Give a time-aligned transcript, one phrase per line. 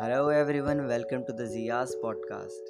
[0.00, 2.68] Everyone welcome to the जियास podcast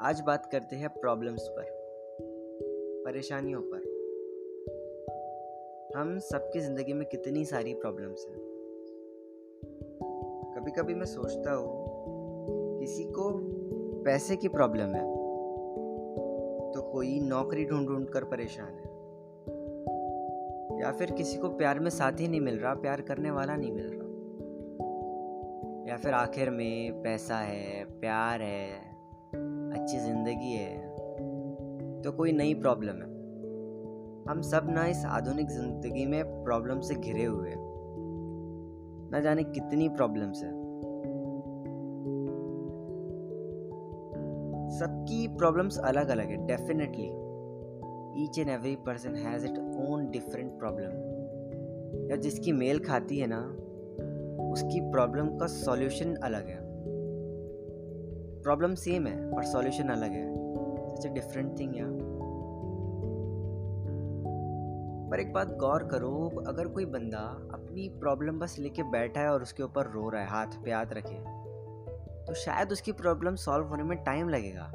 [0.00, 1.64] आज बात करते हैं प्रॉब्लम्स पर,
[3.04, 3.82] परेशानियों पर।
[5.96, 8.38] हम सबकी ज़िंदगी में कितनी सारी प्रॉब्लम्स हैं।
[10.54, 13.30] कभी कभी मैं सोचता हूँ, किसी को
[14.04, 15.04] पैसे की प्रॉब्लम है
[16.72, 18.94] तो कोई नौकरी ढूंढ ढूंढ कर परेशान है।
[20.80, 23.86] या फिर किसी को प्यार में साथी नहीं मिल रहा, प्यार करने वाला नहीं मिल
[23.86, 24.05] रहा।
[25.88, 28.70] या फिर आखिर में पैसा है, प्यार है,
[29.72, 33.14] अच्छी ज़िंदगी है तो कोई नई प्रॉब्लम है।
[34.28, 37.64] हम सब ना इस आधुनिक ज़िंदगी में प्रॉब्लम से घिरे हुए हैं।
[39.12, 40.50] ना जाने कितनी प्रॉब्लम्स है।
[44.78, 47.06] सबकी प्रॉब्लम्स अलग अलग है definitely
[48.24, 49.58] each and every person has it
[49.88, 53.40] own different problem या जिसकी मेल खाती है ना
[54.56, 56.58] उसकी प्रॉब्लम का सॉल्यूशन अलग है।
[58.42, 60.26] प्रॉब्लम सेम है, पर सॉल्यूशन अलग है।
[60.96, 61.86] सच ए डिफरेंट थिंग या
[65.10, 67.18] पर एक बात गौर करो, अगर कोई बंदा
[67.54, 70.86] अपनी प्रॉब्लम बस लेके बैठा है और उसके ऊपर रो रहा है, हाथ पे हाथ
[70.92, 71.18] रखे
[72.26, 74.66] तो शायद उसकी प्रॉब्लम सॉल्व होने में टाइम लगेगा।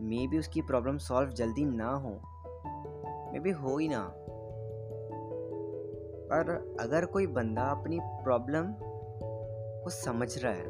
[0.00, 2.20] मे बी उसकी प्रॉब्लम सॉल्व जल्दी ना हो।
[3.32, 4.00] मे बी हो ही ना।
[6.26, 8.72] पर अगर कोई बंदा अपनी प्रॉब्लम
[9.84, 10.66] को समझ रहा है,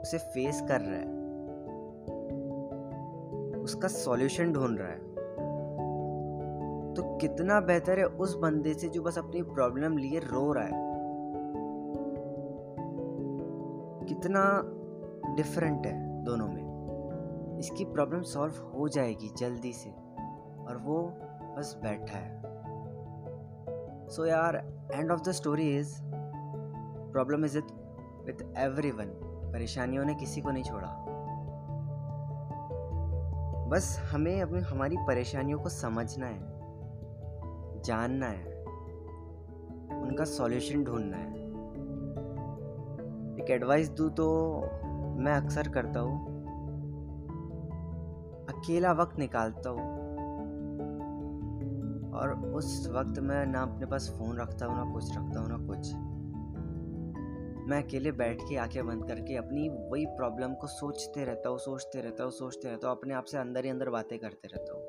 [0.00, 1.18] उसे फेस कर रहा है,
[3.60, 5.08] उसका सॉल्यूशन ढूंढ रहा है
[6.94, 10.88] तो कितना बेहतर है उस बंदे से जो बस अपनी प्रॉब्लम लिए रो रहा है।
[14.08, 14.42] कितना
[15.36, 19.90] डिफरेंट है दोनों में। इसकी प्रॉब्लम सॉल्व हो जाएगी जल्दी से,
[20.60, 20.98] और वो
[21.56, 22.59] बस बैठा है।
[24.10, 24.56] सो यार
[24.92, 25.94] end of the story is
[27.12, 27.70] problem is it
[28.26, 29.10] with every one
[29.52, 30.88] परेशानियों ने किसी को नहीं छोड़ा।
[33.70, 38.54] बस हमें अपनी, हमारी परेशानियों को समझना है, जानना है,
[40.00, 41.38] उनका सॉल्यूशन ढूंढना है।
[43.36, 44.26] एक एडवाइस दूँ तो
[45.18, 46.18] मैं अक्सर करता हूँ,
[48.48, 49.99] अकेला वक्त निकालता हूँ।
[52.14, 55.66] और उस वक्त मैं ना अपने पास फ़ोन रखता हूँ, ना कुछ रखता हूँ, ना
[55.66, 55.92] कुछ।
[57.70, 62.00] मैं अकेले बैठ के आँखें बंद करके अपनी वही प्रॉब्लम को सोचते रहता हूँ, सोचते
[62.00, 64.82] रहता हूँ, सोचते रहता हूँ, अपने आप से अंदर ही अंदर बातें करते रहता हूँ।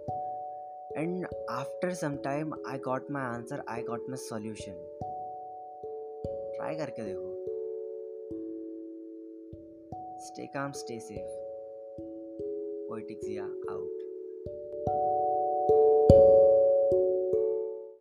[0.98, 4.74] And after some time I got my answer I got my solution
[6.56, 7.32] try करके देखो।
[10.20, 11.30] Stay calm stay safe
[12.90, 14.02] पोइटिक्सिया out